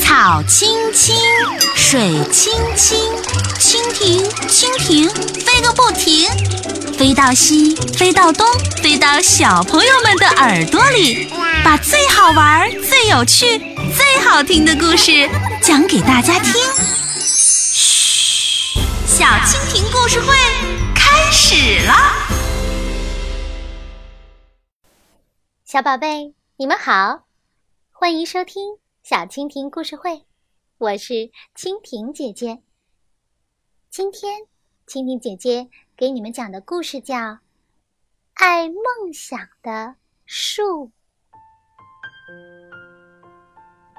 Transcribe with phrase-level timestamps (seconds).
[0.00, 1.16] 草青青，
[1.76, 2.98] 水青青，
[3.58, 5.08] 蜻蜓蜻蜓
[5.44, 6.28] 飞个不停，
[6.96, 8.46] 飞到西，飞到东，
[8.82, 11.28] 飞到小朋友们的耳朵里，
[11.64, 13.58] 把最好玩、最有趣、
[13.96, 15.28] 最好听的故事
[15.62, 16.52] 讲给大家听。
[17.20, 20.34] 嘘，小蜻蜓故事会
[20.94, 21.94] 开始了。
[25.64, 27.27] 小宝贝，你们好，
[28.00, 30.24] 欢迎收听小蜻蜓故事会，
[30.78, 31.14] 我是
[31.56, 32.62] 蜻蜓姐姐。
[33.90, 34.40] 今天，
[34.86, 37.16] 蜻蜓姐姐给你们讲的故事叫
[38.34, 40.86] 《爱梦想的树》。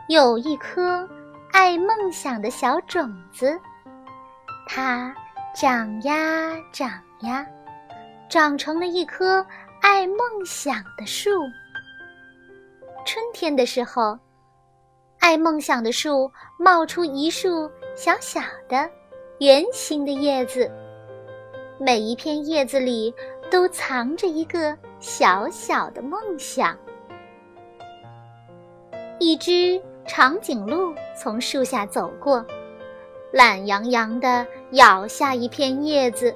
[0.07, 1.05] 有一颗
[1.51, 3.59] 爱梦想的小种子，
[4.65, 5.13] 它
[5.53, 6.89] 长呀长
[7.23, 7.45] 呀，
[8.29, 9.45] 长成了一棵。
[9.81, 11.29] 爱梦想的树。
[13.11, 14.15] 春天的时候，
[15.17, 18.87] 爱梦想的树冒出一束小小的、
[19.39, 20.71] 圆形的叶子，
[21.79, 23.11] 每一片叶子里
[23.49, 26.77] 都藏着一个小小的梦想。
[29.17, 32.45] 一只长颈鹿从树下走过，
[33.31, 36.31] 懒洋洋地咬下一片叶子。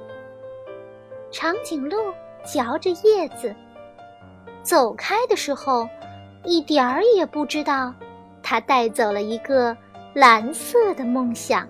[1.30, 1.96] 长颈鹿。
[2.44, 3.56] 嚼着叶子，
[4.62, 5.88] 走开的时候，
[6.44, 7.92] 一点儿也不知道，
[8.42, 9.76] 他带走了一个
[10.12, 11.66] 蓝色的梦想。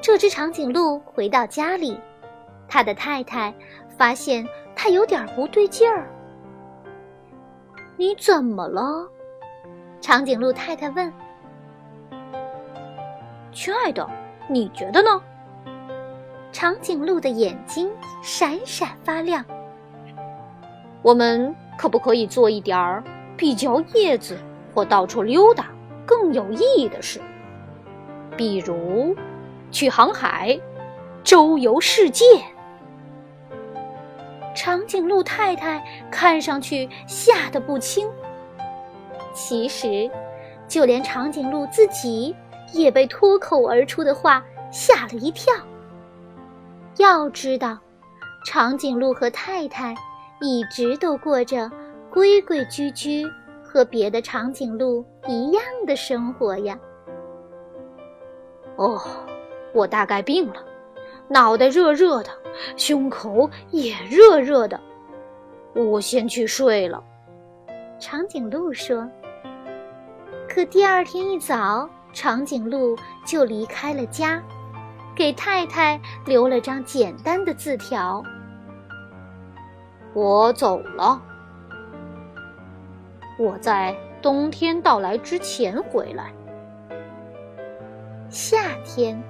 [0.00, 2.00] 这只长颈鹿回到家里，
[2.66, 3.52] 他的太太
[3.96, 6.08] 发现他有点不对劲儿。
[7.98, 9.06] “你怎么了？”
[10.00, 11.12] 长颈鹿太太问。
[13.52, 14.08] “亲爱的，
[14.48, 15.20] 你觉得呢？”
[16.50, 17.90] 长颈鹿的眼睛
[18.22, 19.44] 闪闪发亮。
[21.02, 23.02] 我们可不可以做一点儿
[23.36, 24.36] 比嚼叶子
[24.74, 25.70] 或到处溜达
[26.04, 27.20] 更有意义的事？
[28.36, 29.16] 比如
[29.70, 30.58] 去航海、
[31.22, 32.24] 周游世界。
[34.54, 38.08] 长颈鹿太太看上去吓得不轻。
[39.32, 40.10] 其实，
[40.66, 42.34] 就连长颈鹿自己
[42.72, 45.54] 也被脱口而出的话吓了一跳。
[46.96, 47.78] 要知道，
[48.44, 49.94] 长颈鹿和太太
[50.40, 51.70] 一直都过着
[52.10, 53.26] 规规矩矩、
[53.62, 56.78] 和别的长颈鹿一样的生活呀。
[58.76, 59.00] 哦，
[59.74, 60.64] 我大概病了，
[61.28, 62.30] 脑袋热热的，
[62.76, 64.80] 胸口也热热的，
[65.74, 67.02] 我先去睡了。
[67.98, 69.08] 长颈鹿说。
[70.48, 72.96] 可第二天一早，长颈鹿
[73.26, 74.42] 就离开了家。
[75.14, 78.22] 给太太留了张简单的字条
[80.14, 81.20] ：“我走了，
[83.38, 86.32] 我在冬天到来之前回来。”
[88.28, 89.22] 夏天，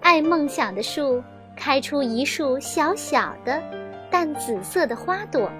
[0.00, 1.22] 爱梦想的树
[1.56, 3.62] 开出一束小小的
[4.10, 5.50] 淡紫色的花朵，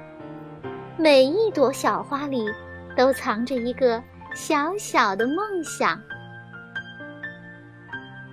[0.96, 2.46] 每一朵小花里
[2.96, 4.02] 都藏着一个
[4.34, 6.00] 小小的梦想。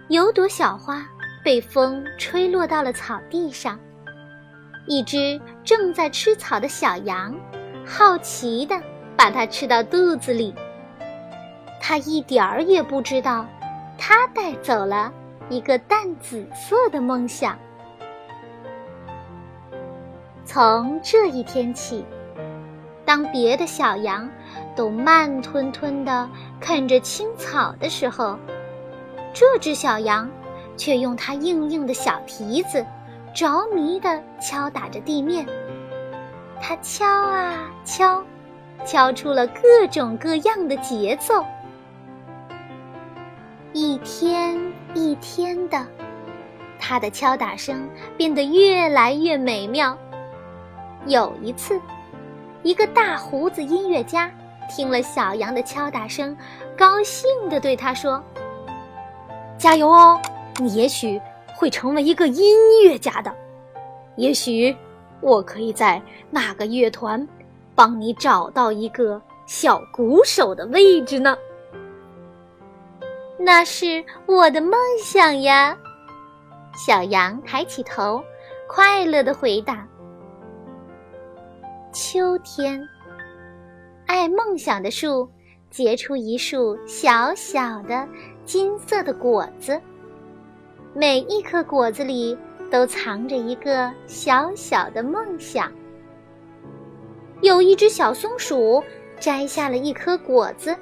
[0.10, 1.04] 有朵小花
[1.44, 3.80] 被风吹落到了草地上，
[4.86, 7.36] 一只正在吃草的小羊
[7.86, 8.82] 好奇地
[9.16, 10.54] 把它吃到肚子里。
[11.80, 13.46] 它一点儿也不知道，
[13.98, 15.12] 它带走了
[15.50, 17.58] 一个淡紫色的梦想。
[20.46, 22.06] 从这一天起，
[23.06, 24.30] 当别的小羊
[24.76, 26.30] 都慢吞吞地
[26.60, 28.38] 啃着青草的时候，
[29.34, 30.30] 这只小羊
[30.78, 32.86] 却用它硬硬的小蹄子，
[33.34, 35.46] 着迷地敲打着地面。
[36.62, 38.24] 他敲啊敲，
[38.86, 41.46] 敲出了各种各样的节奏。
[43.74, 44.59] 一天
[44.94, 45.86] 一天的，
[46.78, 49.97] 他的敲打声变得越来越美妙。
[51.06, 51.80] 有一次，
[52.64, 54.30] 一个大胡子音乐家
[54.70, 56.38] 听了小羊的敲打声，
[56.78, 58.22] 高兴地对他说。
[59.58, 60.20] 加油哦！
[60.59, 61.20] 你也许
[61.61, 63.31] 会成为一个音乐家的，
[64.16, 64.75] 也许
[65.22, 67.28] 我可以在那个乐团
[67.75, 71.37] 帮你找到一个小鼓手的位置呢。
[73.37, 74.73] 那是我的梦
[75.03, 75.78] 想呀！
[76.75, 78.23] 小羊抬起头，
[78.67, 79.87] 快乐的回答。
[81.93, 82.81] 秋天，
[84.08, 85.29] 爱梦想的树
[85.69, 88.08] 结出一束小小的。
[88.43, 89.79] 金色的果子，
[90.93, 92.38] 每一颗果子里
[92.70, 95.72] 都藏着一个小小的梦想。
[97.40, 98.84] 有一只小松鼠
[99.17, 100.76] 摘下了一颗果子，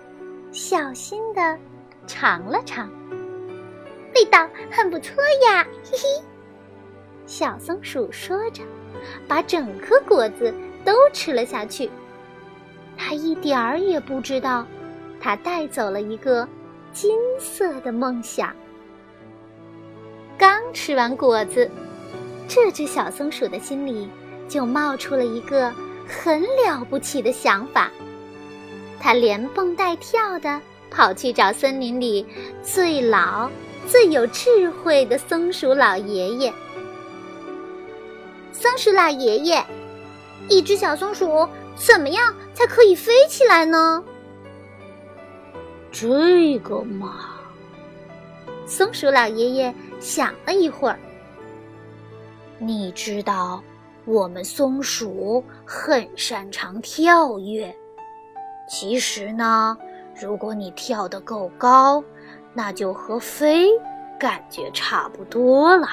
[0.52, 1.56] 小心地
[2.08, 2.90] 尝了尝，
[4.16, 6.24] 味道很不错呀，嘿嘿。
[7.28, 8.64] 小松鼠说着，
[9.28, 10.52] 把整颗果子
[10.84, 11.88] 都吃了下去。
[12.98, 14.66] 它一点儿也不知道，
[15.22, 16.48] 它带走了一个
[16.92, 18.52] 金色的梦想。
[20.40, 21.70] 刚吃完果子，
[22.48, 24.10] 这只小松鼠的心里
[24.48, 25.70] 就冒出了一个
[26.08, 27.92] 很了不起的想法。
[29.02, 32.26] 它连蹦带跳的跑去找森林里
[32.64, 33.52] 最老、
[33.86, 36.54] 最有智慧的松鼠老爷爷。
[38.54, 39.62] 松鼠老爷爷，
[40.48, 41.46] 一只小松鼠
[41.76, 44.02] 怎么样才可以飞起来呢？
[45.92, 47.36] 这个嘛，
[48.66, 50.98] 松鼠老爷爷想了一会儿。
[52.58, 53.62] 你知道，
[54.06, 57.74] 我们松鼠很擅长跳跃。
[58.68, 59.78] 其实呢，
[60.20, 62.04] 如果你跳得够高，
[62.54, 63.70] 那就和飞
[64.20, 65.88] 感觉差不多了。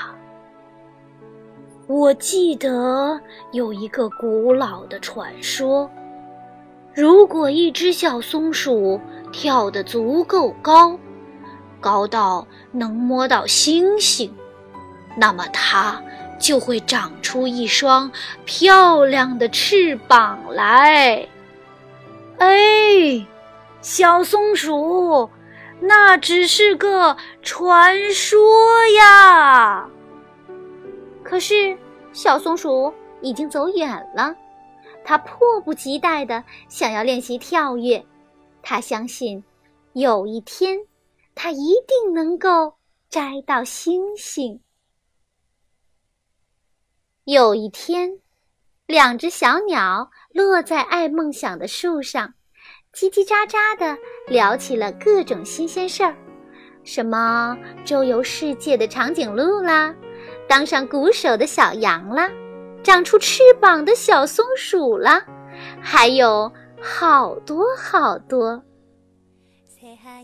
[1.87, 3.21] 我记得
[3.53, 5.89] 有一个古老的传说：
[6.93, 9.01] 如果一只小松鼠
[9.31, 10.99] 跳得足够高，
[11.81, 14.35] 高到能摸到星星，
[15.17, 16.03] 那么它
[16.39, 18.11] 就会长出一双
[18.45, 21.27] 漂亮的翅膀来。
[22.39, 23.27] 哎，
[23.81, 25.31] 小松鼠，
[25.81, 28.39] 那只是个传说
[28.99, 29.89] 呀。
[31.23, 31.77] 可是，
[32.13, 34.35] 小松鼠已经走远了。
[35.05, 38.05] 它迫不及待的想要练习跳跃。
[38.63, 39.43] 它相信，
[39.93, 40.79] 有一天，
[41.37, 42.79] 它一定能够
[43.11, 44.59] 摘到星星。
[47.25, 48.21] 有一天，
[48.87, 52.33] 两只小鸟落在爱梦想的树上，
[52.95, 56.17] 叽叽喳喳的聊起了各种新鲜事儿，
[56.83, 57.55] 什么
[57.85, 59.95] 周游世界的长颈鹿啦。
[60.49, 62.31] 当上鼓手的小羊啦，
[62.83, 65.23] 长出翅膀的小松鼠啦，
[65.83, 66.51] 还有
[66.81, 68.63] 好多好多。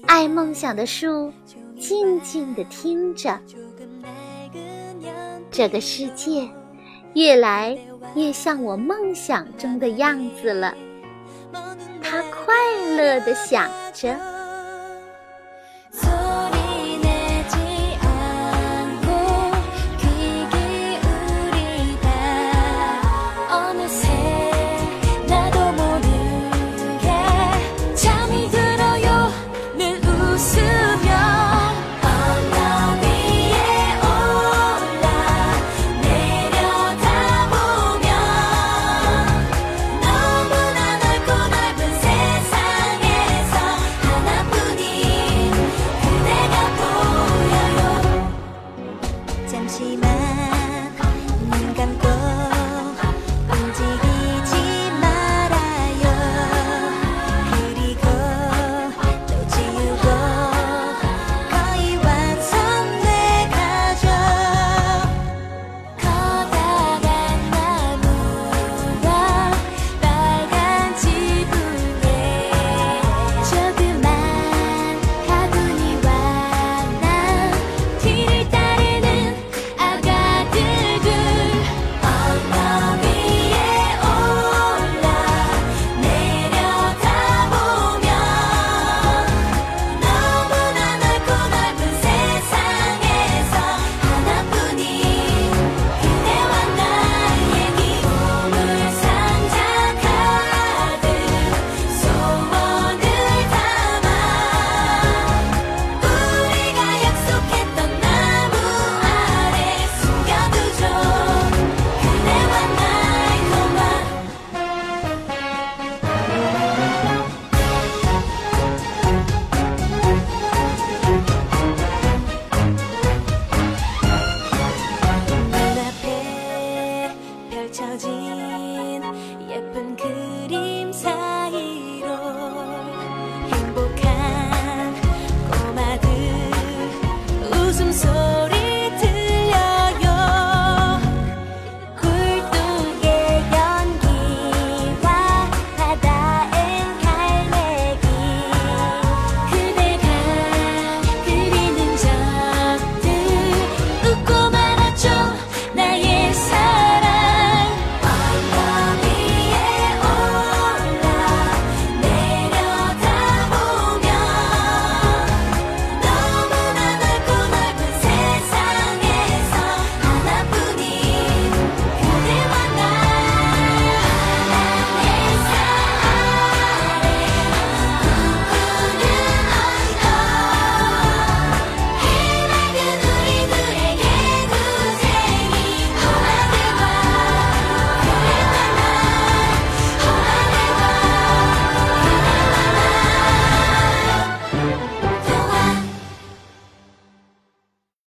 [0.07, 1.33] 爱梦想的树
[1.79, 3.39] 静静地听着，
[5.51, 6.49] 这个世界
[7.15, 7.77] 越来
[8.15, 10.75] 越像我梦想中的样子了。
[12.03, 12.55] 他快
[12.97, 14.32] 乐地想着。